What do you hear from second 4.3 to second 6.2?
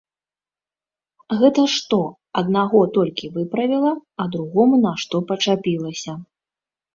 другому нашто пачапілася.